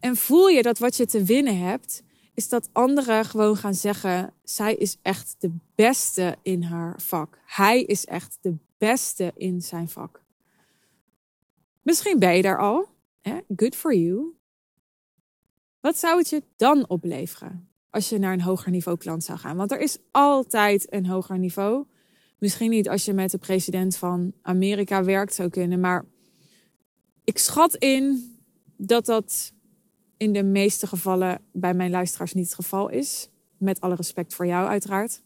En 0.00 0.16
voel 0.16 0.48
je 0.48 0.62
dat 0.62 0.78
wat 0.78 0.96
je 0.96 1.06
te 1.06 1.24
winnen 1.24 1.58
hebt, 1.58 2.02
is 2.34 2.48
dat 2.48 2.68
anderen 2.72 3.24
gewoon 3.24 3.56
gaan 3.56 3.74
zeggen: 3.74 4.32
zij 4.42 4.74
is 4.74 4.98
echt 5.02 5.36
de 5.38 5.50
beste 5.74 6.36
in 6.42 6.62
haar 6.62 7.00
vak. 7.00 7.40
Hij 7.46 7.82
is 7.82 8.04
echt 8.04 8.38
de 8.40 8.56
beste 8.78 9.32
in 9.36 9.62
zijn 9.62 9.88
vak. 9.88 10.24
Misschien 11.82 12.18
ben 12.18 12.36
je 12.36 12.42
daar 12.42 12.58
al. 12.58 12.88
Good 13.56 13.76
for 13.76 13.94
you. 13.94 14.36
Wat 15.80 15.98
zou 15.98 16.18
het 16.18 16.28
je 16.28 16.42
dan 16.56 16.88
opleveren? 16.88 17.72
als 17.92 18.08
je 18.08 18.18
naar 18.18 18.32
een 18.32 18.40
hoger 18.40 18.70
niveau 18.70 18.98
klant 18.98 19.24
zou 19.24 19.38
gaan. 19.38 19.56
Want 19.56 19.72
er 19.72 19.80
is 19.80 19.98
altijd 20.10 20.92
een 20.92 21.06
hoger 21.06 21.38
niveau. 21.38 21.86
Misschien 22.42 22.70
niet 22.70 22.88
als 22.88 23.04
je 23.04 23.12
met 23.12 23.30
de 23.30 23.38
president 23.38 23.96
van 23.96 24.32
Amerika 24.42 25.04
werkt 25.04 25.34
zou 25.34 25.48
kunnen, 25.48 25.80
maar 25.80 26.04
ik 27.24 27.38
schat 27.38 27.74
in 27.74 28.34
dat 28.76 29.04
dat 29.04 29.52
in 30.16 30.32
de 30.32 30.42
meeste 30.42 30.86
gevallen 30.86 31.40
bij 31.52 31.74
mijn 31.74 31.90
luisteraars 31.90 32.32
niet 32.32 32.44
het 32.44 32.54
geval 32.54 32.88
is. 32.88 33.28
Met 33.58 33.80
alle 33.80 33.94
respect 33.94 34.34
voor 34.34 34.46
jou, 34.46 34.68
uiteraard. 34.68 35.22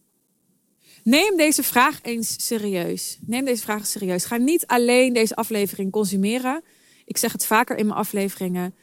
Neem 1.05 1.37
deze 1.37 1.63
vraag 1.63 2.03
eens 2.03 2.47
serieus. 2.47 3.19
Neem 3.27 3.45
deze 3.45 3.63
vraag 3.63 3.87
serieus. 3.87 4.25
Ga 4.25 4.37
niet 4.37 4.67
alleen 4.67 5.13
deze 5.13 5.37
aflevering 5.37 5.93
consumeren. 5.93 6.63
Ik 7.05 7.17
zeg 7.17 7.33
het 7.33 7.47
vaker 7.47 7.77
in 7.77 7.87
mijn 7.87 7.99
afleveringen. 7.99 8.75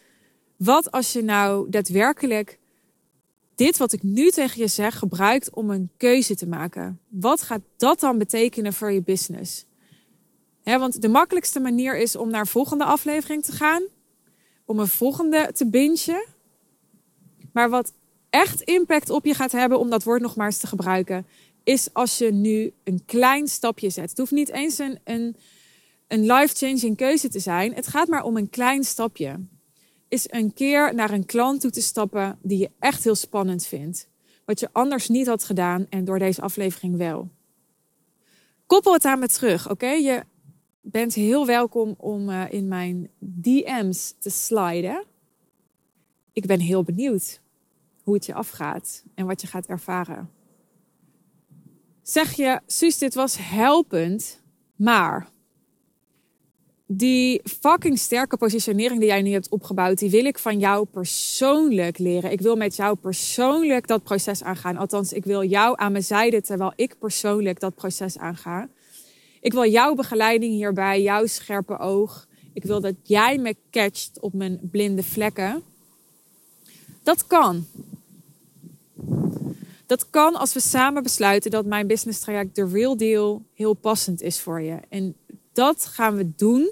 Wat 0.57 0.91
als 0.91 1.13
je 1.13 1.21
nou 1.21 1.69
daadwerkelijk 1.69 2.59
dit 3.55 3.77
wat 3.77 3.93
ik 3.93 4.03
nu 4.03 4.29
tegen 4.29 4.61
je 4.61 4.67
zeg 4.67 4.97
gebruikt 4.97 5.53
om 5.53 5.69
een 5.69 5.89
keuze 5.97 6.35
te 6.35 6.47
maken. 6.47 6.99
Wat 7.07 7.41
gaat 7.41 7.61
dat 7.77 7.99
dan 7.99 8.17
betekenen 8.17 8.73
voor 8.73 8.91
je 8.91 9.01
business? 9.01 9.65
want 10.63 11.01
de 11.01 11.07
makkelijkste 11.07 11.59
manier 11.59 11.97
is 11.97 12.15
om 12.15 12.29
naar 12.29 12.39
een 12.39 12.47
volgende 12.47 12.83
aflevering 12.83 13.43
te 13.43 13.51
gaan, 13.51 13.83
om 14.65 14.79
een 14.79 14.87
volgende 14.87 15.51
te 15.53 15.69
bingen. 15.69 16.25
Maar 17.51 17.69
wat 17.69 17.93
echt 18.29 18.61
impact 18.61 19.09
op 19.09 19.25
je 19.25 19.33
gaat 19.33 19.51
hebben, 19.51 19.79
om 19.79 19.89
dat 19.89 20.03
woord 20.03 20.21
nog 20.21 20.35
maar 20.35 20.45
eens 20.45 20.57
te 20.57 20.67
gebruiken, 20.67 21.25
is 21.63 21.93
als 21.93 22.17
je 22.17 22.31
nu 22.31 22.73
een 22.83 23.05
klein 23.05 23.47
stapje 23.47 23.89
zet. 23.89 24.09
Het 24.09 24.17
hoeft 24.17 24.31
niet 24.31 24.49
eens 24.49 24.77
een, 24.77 24.99
een, 25.03 25.35
een 26.07 26.25
life-changing 26.25 26.97
keuze 26.97 27.29
te 27.29 27.39
zijn. 27.39 27.73
Het 27.73 27.87
gaat 27.87 28.07
maar 28.07 28.23
om 28.23 28.37
een 28.37 28.49
klein 28.49 28.83
stapje. 28.83 29.39
Is 30.13 30.31
een 30.31 30.53
keer 30.53 30.95
naar 30.95 31.11
een 31.11 31.25
klant 31.25 31.61
toe 31.61 31.71
te 31.71 31.81
stappen 31.81 32.39
die 32.41 32.57
je 32.57 32.71
echt 32.79 33.03
heel 33.03 33.15
spannend 33.15 33.65
vindt. 33.65 34.09
Wat 34.45 34.59
je 34.59 34.69
anders 34.71 35.09
niet 35.09 35.27
had 35.27 35.43
gedaan 35.43 35.85
en 35.89 36.05
door 36.05 36.19
deze 36.19 36.41
aflevering 36.41 36.97
wel. 36.97 37.29
Koppel 38.65 38.93
het 38.93 39.05
aan 39.05 39.19
me 39.19 39.27
terug, 39.27 39.69
oké? 39.69 39.89
Je 39.89 40.23
bent 40.81 41.13
heel 41.13 41.45
welkom 41.45 41.95
om 41.97 42.29
uh, 42.29 42.43
in 42.49 42.67
mijn 42.67 43.09
DM's 43.19 44.15
te 44.19 44.29
sliden. 44.29 45.05
Ik 46.33 46.45
ben 46.45 46.59
heel 46.59 46.83
benieuwd 46.83 47.41
hoe 48.03 48.13
het 48.13 48.25
je 48.25 48.33
afgaat 48.33 49.03
en 49.15 49.25
wat 49.25 49.41
je 49.41 49.47
gaat 49.47 49.65
ervaren. 49.65 50.29
Zeg 52.01 52.33
je, 52.33 52.61
Suus, 52.65 52.97
dit 52.97 53.13
was 53.13 53.37
helpend, 53.39 54.41
maar 54.75 55.29
die 56.97 57.41
fucking 57.59 57.99
sterke 57.99 58.37
positionering 58.37 58.99
die 58.99 59.09
jij 59.09 59.21
nu 59.21 59.31
hebt 59.31 59.49
opgebouwd, 59.49 59.99
die 59.99 60.09
wil 60.09 60.25
ik 60.25 60.37
van 60.37 60.59
jou 60.59 60.85
persoonlijk 60.85 61.97
leren. 61.97 62.31
Ik 62.31 62.41
wil 62.41 62.55
met 62.55 62.75
jou 62.75 62.95
persoonlijk 62.95 63.87
dat 63.87 64.03
proces 64.03 64.43
aangaan. 64.43 64.77
Althans, 64.77 65.13
ik 65.13 65.25
wil 65.25 65.43
jou 65.43 65.73
aan 65.77 65.91
mijn 65.91 66.03
zijde 66.03 66.41
terwijl 66.41 66.73
ik 66.75 66.95
persoonlijk 66.99 67.59
dat 67.59 67.75
proces 67.75 68.17
aanga. 68.17 68.69
Ik 69.41 69.53
wil 69.53 69.65
jouw 69.65 69.95
begeleiding 69.95 70.53
hierbij, 70.53 71.01
jouw 71.01 71.25
scherpe 71.25 71.77
oog. 71.77 72.27
Ik 72.53 72.63
wil 72.63 72.81
dat 72.81 72.95
jij 73.03 73.37
me 73.37 73.55
catcht 73.71 74.19
op 74.19 74.33
mijn 74.33 74.59
blinde 74.61 75.03
vlekken. 75.03 75.63
Dat 77.03 77.27
kan. 77.27 77.65
Dat 79.85 80.09
kan 80.09 80.35
als 80.35 80.53
we 80.53 80.59
samen 80.59 81.03
besluiten 81.03 81.51
dat 81.51 81.65
mijn 81.65 81.87
business 81.87 82.19
traject 82.19 82.55
de 82.55 82.67
real 82.67 82.97
deal 82.97 83.41
heel 83.53 83.73
passend 83.73 84.21
is 84.21 84.39
voor 84.39 84.61
je. 84.61 84.77
En 84.89 85.15
dat 85.53 85.85
gaan 85.85 86.15
we 86.15 86.31
doen 86.35 86.71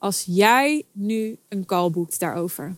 als 0.00 0.24
jij 0.26 0.84
nu 0.92 1.38
een 1.48 1.66
call 1.66 1.90
boekt 1.90 2.20
daarover. 2.20 2.76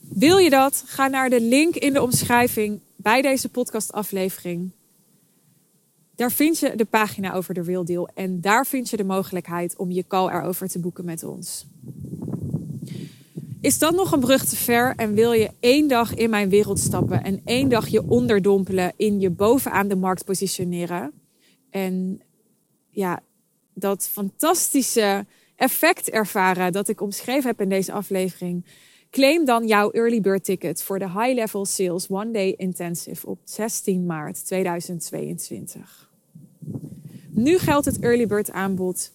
Wil 0.00 0.36
je 0.36 0.50
dat? 0.50 0.82
Ga 0.86 1.08
naar 1.08 1.30
de 1.30 1.40
link 1.40 1.74
in 1.74 1.92
de 1.92 2.02
omschrijving 2.02 2.80
bij 2.96 3.22
deze 3.22 3.48
podcastaflevering. 3.48 4.70
Daar 6.14 6.32
vind 6.32 6.58
je 6.58 6.76
de 6.76 6.84
pagina 6.84 7.32
over 7.32 7.54
de 7.54 7.62
Real 7.62 7.84
Deal 7.84 8.08
en 8.14 8.40
daar 8.40 8.66
vind 8.66 8.90
je 8.90 8.96
de 8.96 9.04
mogelijkheid 9.04 9.76
om 9.76 9.90
je 9.90 10.06
call 10.06 10.28
erover 10.28 10.68
te 10.68 10.78
boeken 10.78 11.04
met 11.04 11.24
ons. 11.24 11.66
Is 13.60 13.78
dat 13.78 13.94
nog 13.94 14.12
een 14.12 14.20
brug 14.20 14.44
te 14.44 14.56
ver 14.56 14.94
en 14.96 15.14
wil 15.14 15.32
je 15.32 15.50
één 15.60 15.88
dag 15.88 16.14
in 16.14 16.30
mijn 16.30 16.48
wereld 16.48 16.78
stappen 16.78 17.24
en 17.24 17.40
één 17.44 17.68
dag 17.68 17.88
je 17.88 18.08
onderdompelen 18.08 18.92
in 18.96 19.20
je 19.20 19.30
bovenaan 19.30 19.88
de 19.88 19.96
markt 19.96 20.24
positioneren? 20.24 21.12
En 21.70 22.22
ja, 22.90 23.22
dat 23.74 24.08
fantastische 24.08 25.26
effect 25.56 26.10
ervaren 26.10 26.72
dat 26.72 26.88
ik 26.88 27.00
omschreven 27.00 27.48
heb 27.48 27.60
in 27.60 27.68
deze 27.68 27.92
aflevering. 27.92 28.64
Claim 29.10 29.44
dan 29.44 29.66
jouw 29.66 29.90
early 29.90 30.20
bird 30.20 30.44
ticket 30.44 30.82
voor 30.82 30.98
de 30.98 31.10
High 31.10 31.34
Level 31.34 31.64
Sales 31.64 32.08
One 32.08 32.30
Day 32.30 32.54
Intensive 32.56 33.26
op 33.26 33.38
16 33.44 34.06
maart 34.06 34.46
2022. 34.46 36.10
Nu 37.30 37.58
geldt 37.58 37.84
het 37.84 37.98
early 37.98 38.26
bird 38.26 38.50
aanbod. 38.50 39.12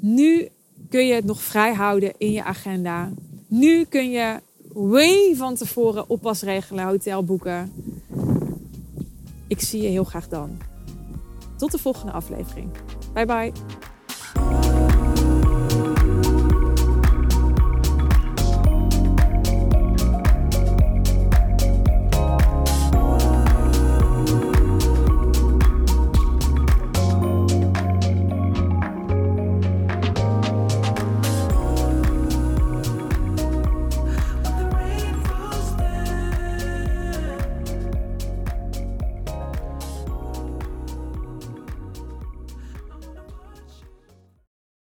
Nu 0.00 0.48
kun 0.88 1.06
je 1.06 1.14
het 1.14 1.24
nog 1.24 1.42
vrij 1.42 1.74
houden 1.74 2.12
in 2.18 2.32
je 2.32 2.44
agenda. 2.44 3.12
Nu 3.46 3.84
kun 3.84 4.10
je 4.10 4.40
way 4.72 5.34
van 5.36 5.54
tevoren 5.54 6.08
oppas 6.08 6.42
regelen, 6.42 6.84
hotel 6.84 7.24
boeken. 7.24 7.72
Ik 9.48 9.60
zie 9.60 9.82
je 9.82 9.88
heel 9.88 10.04
graag 10.04 10.28
dan. 10.28 10.58
Tot 11.56 11.70
de 11.70 11.78
volgende 11.78 12.12
aflevering. 12.12 12.70
Bye 13.12 13.26
bye. 13.26 13.52